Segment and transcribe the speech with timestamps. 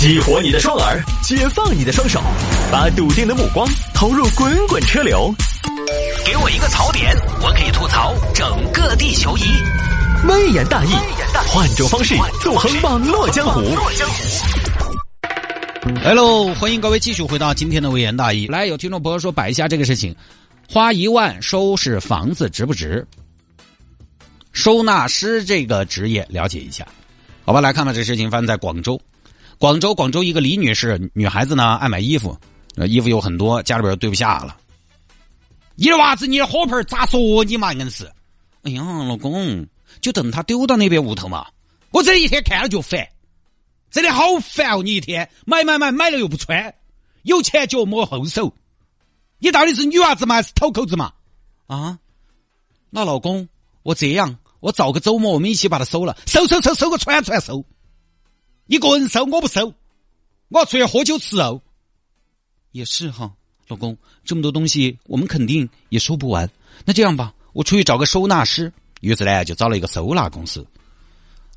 [0.00, 2.22] 激活你的双耳，解放你的双手，
[2.72, 5.30] 把笃定的目光投入滚滚车流。
[6.24, 9.42] 给我一个槽点，我可以吐槽整个地球仪。
[10.26, 10.94] 微言大义，
[11.48, 13.60] 换种方式纵横网络江湖。
[16.02, 18.46] 来喽，欢迎各位继续回到今天的微言大义。
[18.46, 20.16] 来，有听众朋友说摆一下这个事情，
[20.66, 23.06] 花一万收拾房子值不值？
[24.52, 26.86] 收纳师这个职业了解一下，
[27.44, 27.60] 好吧？
[27.60, 28.98] 来看看这事情发生在广州。
[29.60, 32.34] 广州，广州一个李女士，女孩子呢爱买衣服，
[32.88, 34.56] 衣服有很多，家里边堆不下了。
[35.74, 37.70] 你的娃子，你的火盆咋说你嘛？
[37.74, 38.10] 硬是，
[38.62, 39.66] 哎呀，老公，
[40.00, 41.46] 就等他丢到那边屋头嘛。
[41.90, 43.06] 我这一天看了就烦，
[43.90, 44.82] 真的好烦哦！
[44.82, 46.74] 你一天买买买买了又不穿，
[47.24, 48.54] 有前脚摸后手，
[49.40, 51.12] 你到底是女娃子嘛还是讨口子嘛？
[51.66, 51.98] 啊？
[52.88, 53.46] 那老公，
[53.82, 57.62] 我这样，我找个周末我们一起把它收了，收收收收个串串收。
[58.70, 59.74] 一个人收我不收，
[60.48, 61.60] 我要出去喝酒吃肉。
[62.70, 63.32] 也是哈，
[63.66, 66.48] 老公，这么多东西我们肯定也收不完。
[66.84, 68.72] 那这样吧，我出去找个收纳师。
[69.00, 70.64] 于是呢，就找了一个收纳公司。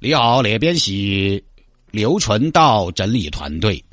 [0.00, 1.44] 你好，那边是
[1.90, 3.84] 刘纯道整理团队。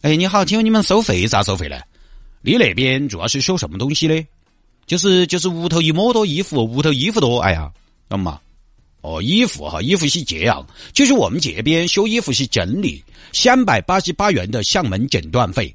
[0.00, 1.78] 哎，你好，请问你们收费咋收费呢？
[2.40, 4.26] 你那边主要是收什么东西的？
[4.86, 7.70] 就是就是屋头一抹多衣服，屋头衣服多，哎呀，
[8.08, 8.40] 懂吗？
[9.02, 15.74] 哦，衣服哈，衣服是这样，就是我们这边修衣服是整理，三百八十八元的上门诊断费，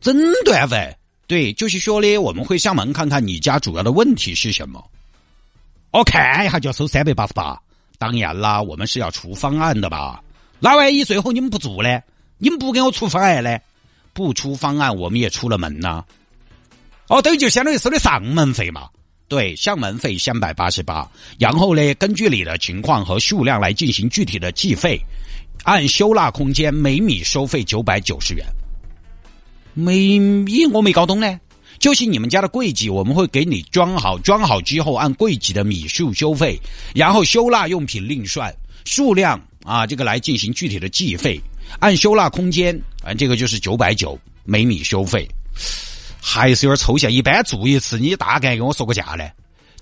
[0.00, 4.82] 诊断费，对，就是说的我们会上门看看你家主要的问题是什么。
[5.90, 7.60] 我看一下就要收三百八十八，
[7.98, 10.22] 当然啦，我们是要出方案的吧？
[10.58, 12.00] 那万一最后你们不做呢？
[12.38, 13.58] 你们不给我出方案呢？
[14.14, 16.02] 不出方案，我们也出了门呐。
[17.08, 18.88] 哦，等于就相当于收的上门费嘛。
[19.26, 25.00] 对，上门费三百八十八，然后呢，根据你的情况和数量来进行具体的计费，
[25.64, 28.44] 按收纳空间每米收费九百九十元。
[29.72, 31.40] 每米我没搞懂呢，
[31.78, 36.60] 就是你们家的柜几，我们会给你装好，装好之后按柜几的米数收费，
[36.94, 41.40] 然后收纳用品另算，数量啊这个来进行具体的计费，
[41.80, 45.26] 按收纳空间啊这个就是九百九每米收费。
[46.26, 49.28] 还是有点抽象，一般做一次，你大概跟我说个价呢？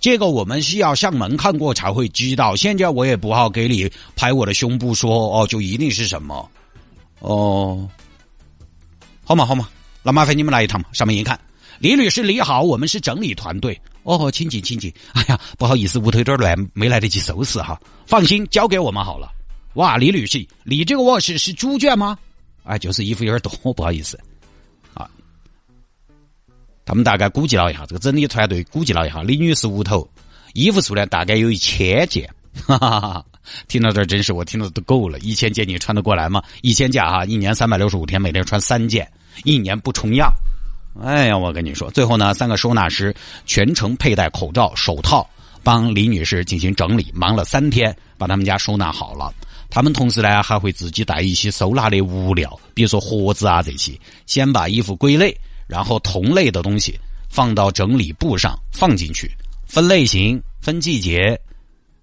[0.01, 2.57] 这个我们需要上门看过才会知道。
[2.57, 6.51] 现在我也不好给你拍我的胸部说哦，就一定是什么
[7.21, 7.89] 哦。
[9.23, 9.69] 好嘛好嘛，
[10.03, 10.89] 那麻烦你们来一趟嘛。
[10.93, 11.39] 上面一看，
[11.79, 14.93] 李律师你好，我们是整理团队哦，请进请进。
[15.13, 17.81] 哎呀，不好意思，屋头有点乱，没来得及收拾哈。
[18.05, 19.31] 放心，交给我们好了。
[19.75, 22.19] 哇，李律师，你这个卧室是猪圈吗？
[22.65, 24.19] 哎，就是衣服有点多，不好意思。
[26.85, 30.09] 他们大概估计了一下，这个整理团队估计了一下，李女士屋头
[30.55, 32.29] 衣服数量大概有一千件。
[32.67, 33.25] 哈哈哈！
[33.67, 36.43] 听到这儿真是我听到都够了，一千件你穿得过来吗？
[36.61, 39.11] 一千件哈，一年三百六十五天，每天穿三件，
[39.45, 40.31] 一年不重样。
[41.03, 43.15] 哎呀，我跟你说，最后呢，三个收纳师
[43.47, 45.27] 全程佩戴口罩、手套，
[45.63, 49.33] 帮李女士进行整理，忙了三天，把他们家收纳好了。
[49.71, 55.35] 他们同时呢，还会自己带一些收纳的物料，比如说盒子啊这些，先把衣服归类。
[55.67, 59.31] 然后同类的东西放到整理布上放进去，
[59.67, 61.41] 分类型、分季节，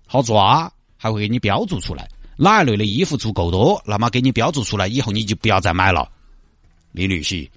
[0.08, 2.09] 好抓，还会给你标注出来。
[2.36, 6.09] 哪一类的衣服足够多，那么给你标注出来，以后你就不要再买了。
[6.94, 7.48] 李女士，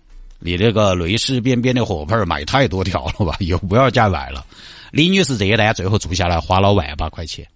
[0.41, 3.36] 你这个蕾丝边边的火盆买太多条了吧？
[3.41, 4.44] 以后不要再买了。
[4.91, 7.46] 李女士这一单最后做下来花了万把块钱。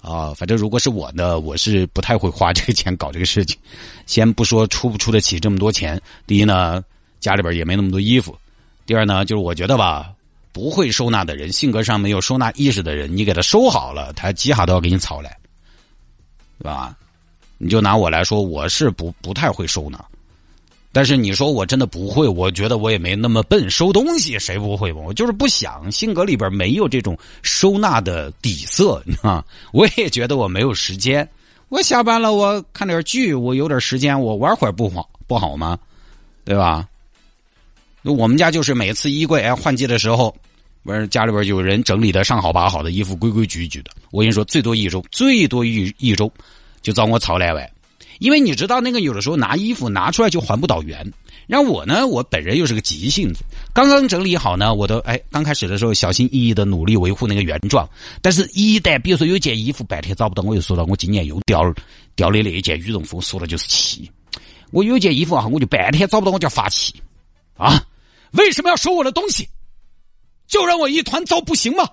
[0.00, 3.58] 啊，反正如果是我呢，我是不太会花这个钱搞这个事情。
[4.06, 6.82] 先不说出不出得起这么多钱，第一呢。
[7.20, 8.36] 家里边也没那么多衣服。
[8.84, 10.12] 第二呢，就是我觉得吧，
[10.52, 15.36] 不会收纳的人，性格上没有收纳意识的人，你给他收好了，他几下都要给你吵来，
[16.58, 16.96] 对吧？
[17.58, 20.02] 你就拿我来说，我是不不太会收纳。
[20.92, 24.92] 但是你说我真的不会，我觉得我也没那么笨，收东西谁不会？
[24.92, 31.28] 我就是不想，性格里边没有这种收纳的底色，你知道我也觉得我没有时间。
[31.68, 35.78] 我下班了，我看点剧，我有点时间，我玩会儿不好不好吗？
[36.44, 36.88] 对吧？
[38.12, 40.34] 我们家就是每次衣柜哎换季的时候，
[40.82, 43.90] 不是家里边有人整理的上好把好的衣服规规矩矩的。
[44.10, 46.30] 我跟你说，最多一周，最多一一周，
[46.82, 47.68] 就找我吵两万。
[48.18, 51.12] 因为你知道那个有的时候拿衣服拿出来就还不到原。
[51.46, 57.88] 然后我呢，我本人又是个急性子，刚刚整理好呢，我都哎刚开始的时候小心翼翼的努力维护那个原状。
[58.20, 61.62] 但是，一旦比如说有件衣服半天找不到，我就说到我今年又掉
[62.16, 64.10] 掉的那一件羽绒服，说的就是气。
[64.72, 66.94] 我有件衣服啊，我就半天找不到，我就要发气
[67.56, 67.85] 啊。
[68.36, 69.48] 为什么要收我的东西？
[70.46, 71.88] 就让我一团糟不行吗？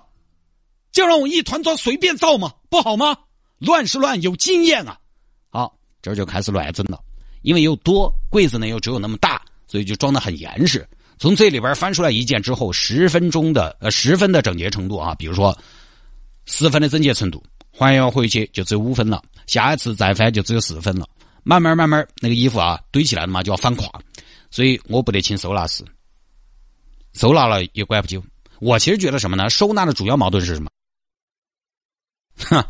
[0.92, 2.52] 就让我一团糟随便造吗？
[2.68, 3.16] 不好吗？
[3.58, 4.98] 乱是乱，有经验啊！
[5.50, 7.00] 好，这就开始乱整了。
[7.42, 10.86] 因为又多，柜子呢又只有那么大，所以就装的很严实。
[11.18, 15.56] 从这里边翻出来一件之后，十分钟的呃十分的整洁程度啊，比如说
[16.46, 17.42] 十分的整洁程度，
[17.72, 21.08] 还要回去就只有五分了，下一次再翻就只有四分了。
[21.42, 23.88] 慢慢慢慢那个衣服啊堆起来了嘛，就要翻垮，
[24.50, 25.84] 所以我不得请收纳师，
[27.14, 28.22] 收纳了也怪不久。
[28.60, 29.48] 我其实觉得什么呢？
[29.48, 30.70] 收纳的主要矛盾是什么？
[32.36, 32.60] 哼，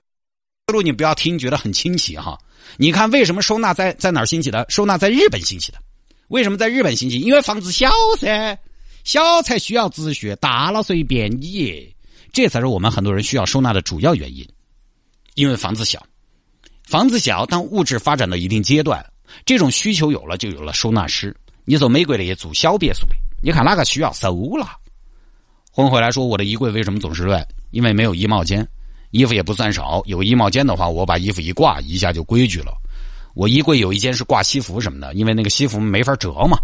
[0.67, 2.39] 思路你不要听，觉得很清奇哈。
[2.77, 4.67] 你看，为什么收纳在在哪儿兴起的？
[4.69, 5.79] 收纳在日本兴起的。
[6.29, 7.21] 为什么在日本兴起？
[7.21, 8.59] 因为房子小噻，
[9.05, 11.95] 小才需要秩序，大了随便你。
[12.33, 14.49] 这才是我们很多人需要收纳的主要原因。
[15.35, 16.05] 因为房子小，
[16.85, 19.05] 房子小，当物质发展到一定阶段，
[19.45, 21.37] 这种需求有了，就有了收纳师。
[21.65, 23.15] 你走美国的也住小别墅的，
[23.45, 24.67] 你看哪个需要收了？
[25.71, 27.47] 混回来说，我的衣柜为什么总是乱？
[27.73, 28.67] 因为没有衣帽间，
[29.11, 30.03] 衣服也不算少。
[30.07, 32.73] 有衣帽间的话，我把衣服一挂，一下就规矩了。
[33.35, 36.57] 我衣柜有一间是挂西服什么的，因为那个西服没法折嘛。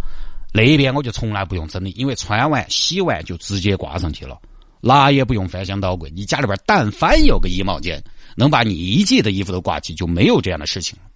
[0.55, 4.39] 那边我就从来不用整理，因为穿完洗完就直接挂上去了，
[4.81, 6.11] 哪也不用翻箱倒柜。
[6.17, 8.03] 你家里边但凡有个衣帽间，
[8.37, 11.10] 能把你一季的衣服都挂起，就没有这样的事情了。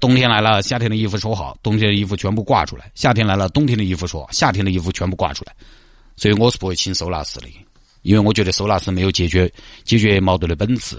[0.00, 5.54] 冬天来了，夏天的衣服收好，冬天的衣服全部挂出来；夏天来了，冬天的衣服说，夏天的衣服全部挂出来。
[6.16, 7.46] 所以我是不会请收纳师的，
[8.02, 9.52] 因为我觉得收纳师没有解决
[9.84, 10.96] 解决矛盾的本质。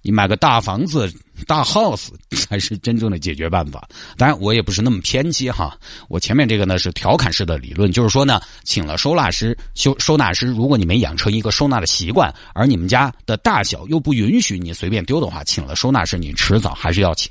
[0.00, 1.12] 你买个大房子、
[1.46, 3.86] 大 house 才是真正的解决办法。
[4.16, 5.76] 当然，我也不是那么偏激哈。
[6.08, 17.30] 我前面这个呢是调侃式的理论，就是说呢，请了收纳师收收纳师，如果你没养成一个收纳的习惯，而你们家的大小又不允许你随便丢的话，请了收纳师，你迟早还是要请，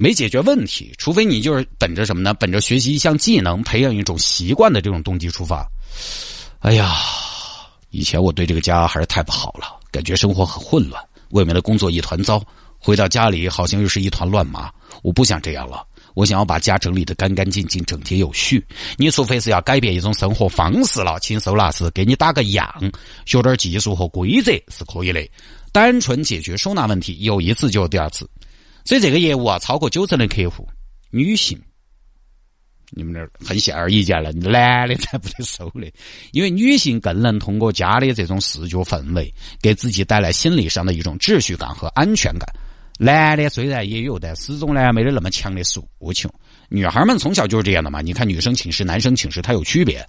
[0.00, 0.94] 没解决问题。
[0.96, 2.32] 除非你就是本着什么呢？
[2.32, 5.66] 本着学习一项技能、培养一种习惯的这种动机出发。
[6.60, 6.94] 哎呀，
[7.90, 12.40] 以前我对这个家还是太不好了，感觉生活很混乱，外面的工作一团糟，
[12.78, 14.70] 回到家里好像又是一团乱麻。
[15.02, 15.84] 我不想这样了，
[16.14, 18.64] 我想要把家整理的干干净净、整洁有序。
[18.96, 22.68] 你除非是要改变一种生活方式了，请收纳师给你打个样，
[23.26, 25.28] 学点技术和规则是可以的。
[25.72, 28.28] 单纯解决收纳问题，有一次就有第二次。
[28.84, 30.66] 所以这个业务啊，超过九成的客户
[31.10, 31.60] 女性。
[32.90, 35.92] 你们那儿很显而易见了，男的才不得收的，
[36.32, 39.30] 因为女性更能通过家的这种视觉氛围，
[39.60, 42.48] 给自己带来心理上的一种秩序感和安全感。
[42.98, 46.32] 男的虽然也有，但始终呢没得那么强的诉求。
[46.70, 50.02] 女孩们从小就是这样的嘛，你看女生寝室、男生寝室它有区别。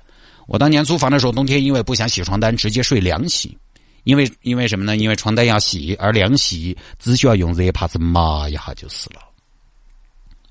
[0.47, 3.55] 我当年租房的时候，冬天因为不想洗床单，直接睡凉席，
[4.03, 4.97] 因为因为什么呢？
[4.97, 9.21] 因为床单要洗，而凉席只需要用热帕子抹一下就是了。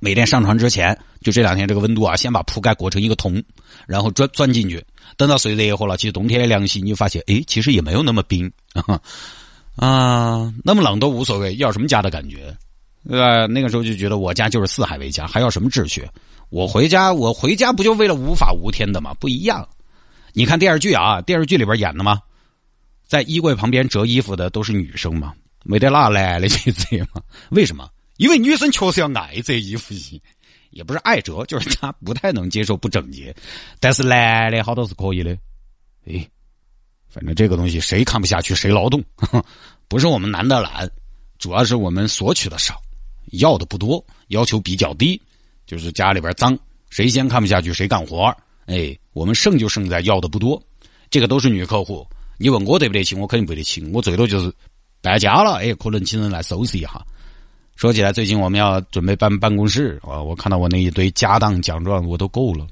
[0.01, 3.43] 每天上床之前，就这两天这个温度啊，先把铺盖裹成一个桶，
[3.87, 4.85] 然后钻钻进去。
[5.17, 8.53] 等到睡热和了，其实冬天的凉席，你就发现，哎，其实也没有那么冰
[9.75, 12.57] 啊，那么冷都无所谓，要什么家的感觉？
[13.09, 16.09] 呃，那个时候就觉得我家就是四海为家，还要什么秩序？
[16.51, 19.15] 我回家，我回家不就为了无法无天的吗？
[19.19, 19.69] 不一样。
[20.33, 22.21] 你看电视剧啊，电视剧里边演的吗？
[23.09, 25.35] 在衣柜旁边折衣服的都是女生嘛，
[25.65, 27.23] 没得哪男的去折吗？
[27.51, 27.91] 为什么？
[28.19, 30.21] 因为女生确实要爱折衣服些，
[30.71, 33.35] 也不是爱折，就是她不太能接受不整洁。
[33.81, 35.31] 但是男的好多是可以的，
[36.05, 36.29] 哎，
[37.09, 39.03] 反正这个东西谁看不下去谁劳动，
[39.89, 40.91] 不是我们男的懒，
[41.39, 42.79] 主要是我们索取的少，
[43.33, 45.19] 要的不多，要求比较低，
[45.65, 46.59] 就是家里边脏，
[46.91, 48.37] 谁先看不下去谁干活
[48.67, 50.63] 哎，我们剩就剩在要的不多，
[51.09, 52.07] 这个都是女客户。
[52.39, 54.53] 你问我得不得请，我肯定不得请，我最多就是
[55.03, 57.05] 搬家了，哎，可能请人来收拾一下。
[57.77, 60.23] 说起来，最近我们要准备搬办公室啊！
[60.23, 62.67] 我看到我那一堆家当奖状，我都够了，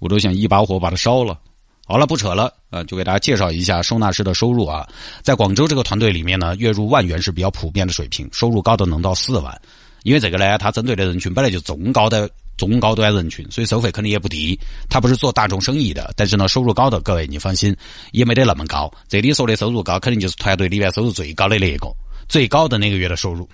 [0.00, 1.38] 我都想一把火把它烧了。
[1.86, 4.86] 好了，不扯了啊，就给大家介绍一下收纳师的收入啊。
[5.22, 9.60] 在广州这个团队里面呢，月入万元是比较普遍的水平，收入高的能到四万。
[10.02, 12.28] 因为这个呢，他针对的人群本来就中高的
[12.58, 14.58] 中高端人群，所以收费肯定也不低。
[14.90, 17.74] 他不是做大众生意的，但是呢，收入高的各位你放心，
[18.12, 18.92] 也没得那么高。
[19.08, 21.88] 这里说的收入高，肯定就是团队里面收入最高的那一个。
[22.28, 23.48] 最高的那个月的收入，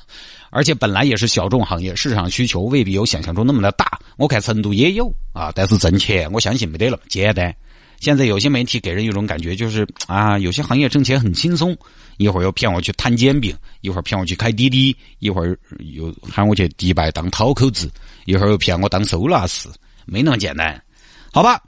[0.52, 3.98] 而且本来也是小众行业，市场需求未必有想象中那么的大。
[4.18, 7.54] 我看成都也有啊，但是挣钱我相信没得那么简单。
[8.00, 11.76] 现在有些媒体给人一种感觉，就是啊，有些行业挣钱很轻松，
[12.16, 15.58] 一会儿又骗我去摊煎饼，一会儿骗我去开滴滴，一会儿
[15.94, 17.90] 又喊我去迪拜当讨口子，
[18.24, 19.68] 一会儿又骗我当收纳师，
[20.06, 20.80] 没那么简单。
[21.32, 21.60] 好吧，